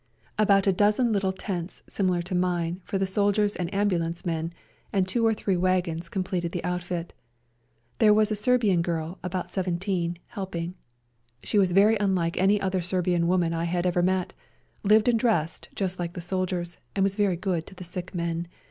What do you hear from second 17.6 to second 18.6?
to the sick men.